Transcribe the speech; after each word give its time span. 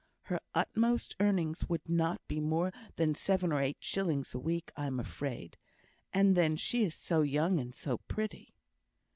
Her 0.23 0.39
utmost 0.55 1.15
earnings 1.19 1.69
would 1.69 1.87
not 1.87 2.27
be 2.27 2.39
more 2.39 2.73
than 2.95 3.13
seven 3.13 3.51
or 3.51 3.61
eight 3.61 3.77
shillings 3.79 4.33
a 4.33 4.39
week, 4.39 4.71
I'm 4.75 4.99
afraid; 4.99 5.57
and 6.11 6.35
then 6.35 6.57
she 6.57 6.83
is 6.83 6.95
so 6.95 7.21
young 7.21 7.59
and 7.59 7.75
so 7.75 7.99
pretty!" 7.99 8.55